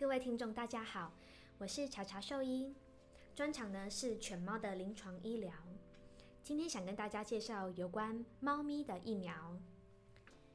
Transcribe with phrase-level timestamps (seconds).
[0.00, 1.12] 各位听众，大家好，
[1.58, 2.74] 我是查查兽医，
[3.34, 5.52] 专长呢是犬猫的临床医疗。
[6.42, 9.54] 今天想跟大家介绍有关猫咪的疫苗。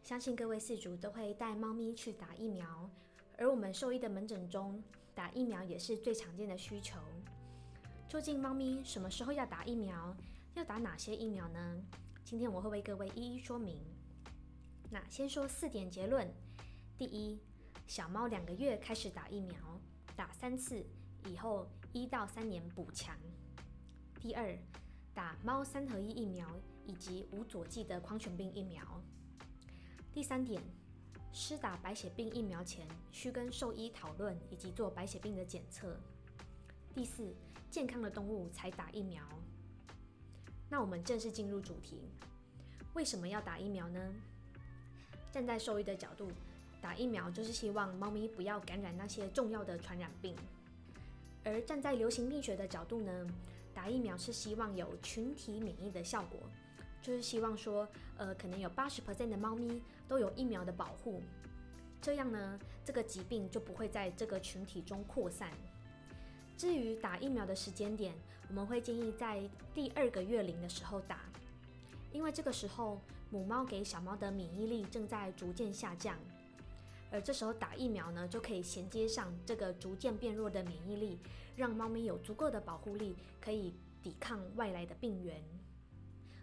[0.00, 2.88] 相信各位饲主都会带猫咪去打疫苗，
[3.36, 4.80] 而我们兽医的门诊中
[5.12, 7.00] 打疫苗也是最常见的需求。
[8.08, 10.16] 究竟猫咪什么时候要打疫苗？
[10.54, 11.82] 要打哪些疫苗呢？
[12.24, 13.76] 今天我会为各位一一说明。
[14.88, 16.32] 那先说四点结论：
[16.96, 17.40] 第一，
[17.92, 19.54] 小猫两个月开始打疫苗，
[20.16, 20.82] 打三次
[21.26, 23.14] 以后一到三年补强。
[24.18, 24.56] 第二，
[25.12, 26.48] 打猫三合一疫苗
[26.86, 28.82] 以及无佐剂的狂犬病疫苗。
[30.10, 30.62] 第三点，
[31.34, 35.94] 施打白血病疫苗前需跟兽医讨论以及做白血病的检测。
[36.94, 37.36] 第四，
[37.68, 39.22] 健康的动物才打疫苗。
[40.70, 42.08] 那我们正式进入主题，
[42.94, 44.14] 为什么要打疫苗呢？
[45.30, 46.32] 站在兽医的角度，
[46.82, 50.34] 打疫苗就是希望猫咪不要感染那些重要的传染病；
[51.44, 53.26] 而站在流行病学的角度呢，
[53.72, 56.40] 打疫苗是希望有群体免疫的效果，
[57.00, 57.88] 就是希望说，
[58.18, 61.22] 呃，可能有八十 percent 的猫咪都有疫苗的保护，
[62.00, 65.50] 这样呢，这个疾病就不会在这个群体中扩散。
[66.58, 68.12] 至于打疫苗的时间点，
[68.48, 71.20] 我们会建议在第二个月龄的时候打，
[72.12, 76.16] 因为这个时候母猫给小猫的免疫力正在逐渐下降，
[77.12, 81.18] 而这时候打疫苗呢，就可以衔接上这个逐渐变弱的免疫力，
[81.54, 85.40] 让猫咪有足够的保护力，可以抵抗外来的病源。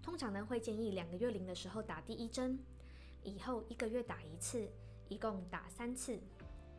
[0.00, 2.58] 通常呢，会建议两个月龄的时候打第一针，
[3.24, 4.68] 以后一个月打一次，
[5.08, 6.18] 一共打三次。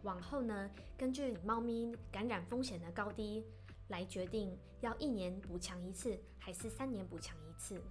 [0.04, 3.44] 往后呢，根据猫咪感染风险的高低
[3.88, 7.82] 来决定要一年补强一次还是三年补强一次。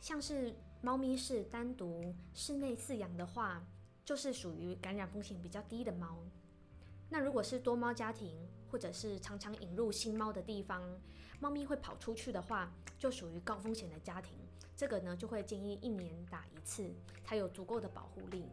[0.00, 3.62] 像是猫咪是单独室内饲养的话，
[4.06, 6.16] 就是属于感染风险比较低的猫。
[7.10, 8.38] 那如果是多猫家庭，
[8.70, 10.80] 或者是常常引入新猫的地方，
[11.40, 14.38] 猫咪会跑出去的话，就属于高风险的家庭。
[14.76, 16.88] 这个呢，就会建议一年打一次，
[17.24, 18.44] 才有足够的保护力。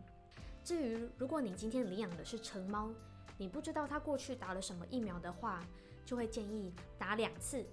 [0.63, 2.89] 至于如果你今天领养的是成猫，
[3.38, 5.63] 你不知道它过去打了什么疫苗的话，
[6.03, 7.63] 就会建议打两次，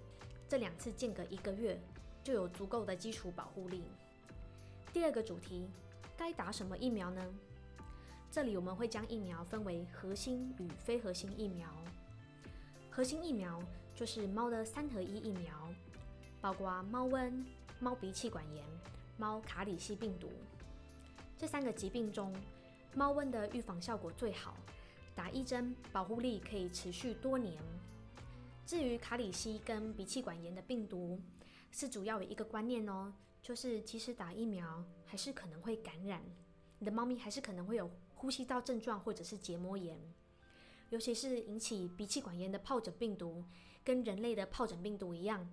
[0.47, 1.81] 这两次间隔一个月，
[2.23, 3.85] 就有足够的基础保护力。
[4.93, 5.67] 第二个主题，
[6.15, 7.25] 该打什么疫苗呢？
[8.33, 11.69] 这里我们会将疫苗分为核心与非核心疫苗。
[12.89, 13.61] 核心疫苗
[13.93, 15.69] 就是猫的三合一疫苗，
[16.41, 17.33] 包括猫瘟、
[17.81, 18.65] 猫鼻气管炎、
[19.17, 20.29] 猫卡里西病毒
[21.37, 22.33] 这三个疾病中。
[22.95, 24.57] 猫瘟的预防效果最好，
[25.15, 27.61] 打一针保护力可以持续多年。
[28.65, 31.21] 至于卡里西跟鼻气管炎的病毒，
[31.73, 33.13] 是主要有一个观念哦，
[33.43, 36.23] 就是即使打疫苗，还是可能会感染，
[36.79, 39.99] 你的猫咪还是可能会有呼吸道症状或者是结膜炎。
[40.91, 43.47] 尤其是引起鼻气管炎的疱疹病毒，
[43.83, 45.51] 跟人类的疱疹病毒一样，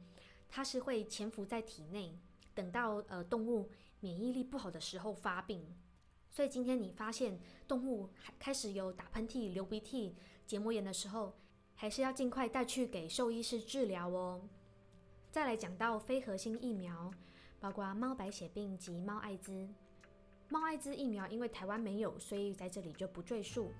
[0.50, 2.20] 它是会潜伏在体内，
[2.54, 3.70] 等到呃动物
[4.02, 5.66] 免疫力不好的时候发病。
[6.30, 7.40] 所以今天你发现
[7.70, 10.14] 动物开始有打喷嚏、流鼻涕、
[10.46, 11.38] 结膜炎的时候，
[11.74, 14.42] 还是要尽快带去给兽医师治疗哦。
[15.32, 17.14] 再来讲到非核心疫苗，
[17.62, 19.70] 包括猫白血病及猫艾滋。
[20.50, 23.72] 猫艾滋疫苗因为台湾没有，所以在这里就不赘述。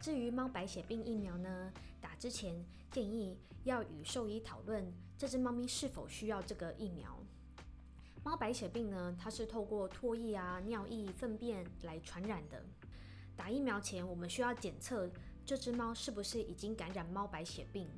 [0.00, 7.16] 至于猫白血病疫苗呢，打之前建议要与兽医讨论这只猫咪是否需要这个疫苗。
[8.24, 12.62] 猫白血病呢，它是透过唾液啊、尿液、粪便来传染的。
[13.36, 15.08] 打疫苗前，我们需要检测
[15.46, 17.88] 这只猫是不是已经感染猫白血病，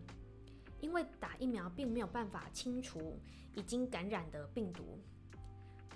[0.81, 3.19] 因为打疫苗并没有办法清除
[3.57, 4.99] 已经感染的病毒。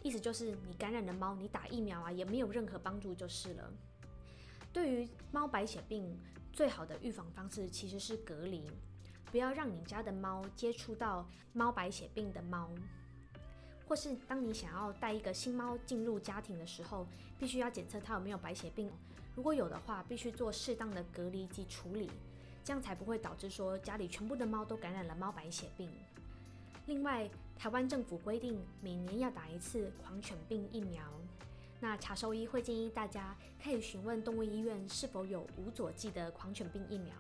[0.05, 3.73] 意思就是，你感染的猫，你打疫苗啊，也没有任何帮助就是了。
[4.71, 6.15] 对于猫白血病，
[6.53, 8.67] 最好的预防方式其实是隔离，
[9.31, 12.69] 不要让你家的猫接触到猫白血病的猫。
[13.89, 17.07] 或是当你想要带一个新猫进入家庭的时候，
[17.39, 18.91] 必须要检测它有没有白血病。
[19.35, 22.11] 如果有的话，必须做适当的隔离及处理，
[22.63, 25.91] 这样才不会导致说家里全部的猫都感染了猫白血病。
[26.87, 31.03] 另外，台湾政府规定每年要打一次狂犬病疫苗。
[31.81, 37.15] 那查兽医会建议大家可以询问动物医院是否有无佐剂的狂犬病疫苗。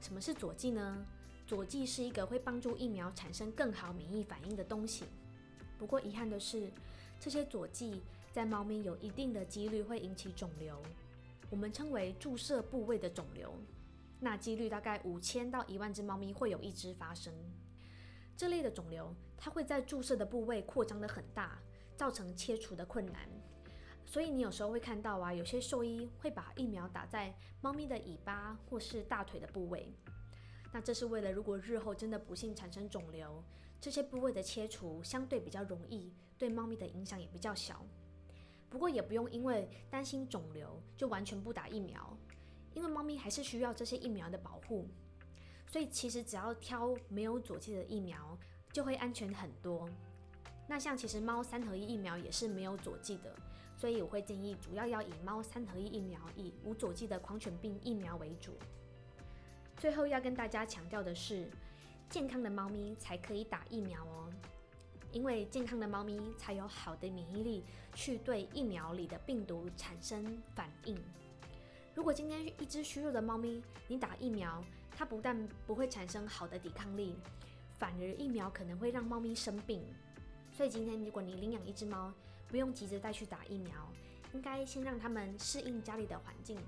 [0.00, 1.04] 什么是佐剂呢？
[1.46, 5.04] 佐剂是一个会帮助疫苗产生更好免疫反应的东西。
[5.78, 6.70] 不过遗憾的是，
[7.18, 8.00] 这些佐剂
[8.32, 10.80] 在猫咪有一定的几率会引起肿瘤，
[11.50, 13.52] 我们称为注射部位的肿瘤。
[14.20, 17.30] 那几率大概五千到一万只猫咪会有一只发生。
[18.40, 21.60] 这类的肿瘤，它会在注射的部位扩张的很大，
[21.94, 23.28] 造成切除的困难。
[24.06, 29.92] 所以你有时候会看到啊，有些兽医会把疫苗打在猫咪的尾巴或是大腿的部位。
[30.72, 33.44] 那这是为了，如果日后真的不幸产生肿瘤，
[33.78, 37.84] 这些部位的切除相对比较容易，对猫咪的影响也比较小。
[38.70, 42.16] 不过也不用因为担心肿瘤就完全不打疫苗，
[42.72, 44.88] 因为猫咪还是需要这些疫苗的保护。
[45.70, 48.36] 所以其实只要挑没有佐剂的疫苗，
[48.72, 49.88] 就会安全很多。
[50.66, 53.32] 那像其实猫三合一疫苗也是没有佐剂的，
[53.76, 58.52] 所以我会建议主要要以猫三合一疫苗，以无佐剂的狂犬病疫苗为主。
[59.76, 61.48] 最后要跟大家强调的是，
[62.08, 64.28] 健康的猫咪才可以打疫苗哦，
[65.12, 67.64] 因为健康的猫咪才有好的免疫力
[67.94, 70.98] 去对疫苗里的病毒产生反应。
[72.00, 74.64] 如果今天一只虚弱的猫咪，你打疫苗，
[74.96, 77.14] 它不但不会产生好的抵抗力，
[77.78, 79.84] 反而疫苗可能会让猫咪生病。
[80.50, 82.10] 所以今天，如果你领养一只猫，
[82.48, 83.86] 不用急着带去打疫苗，
[84.32, 86.58] 应该先让它们适应家里的环境，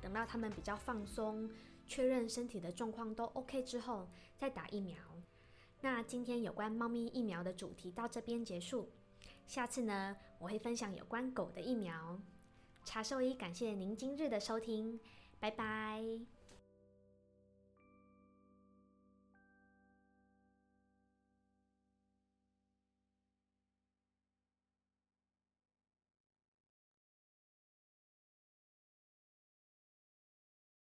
[0.00, 1.50] 等到它们比较放松，
[1.88, 4.96] 确认身体的状况都 OK 之后，再打疫苗。
[5.80, 8.88] 那今天有关猫咪疫苗的主题到这边结束，
[9.44, 12.16] 下次呢，我会分享有关狗的疫苗。
[12.84, 14.98] 茶兽医感谢您今日的收听，
[15.38, 16.02] 拜拜。